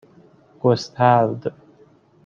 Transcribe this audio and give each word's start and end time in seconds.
گسترد 0.61 1.53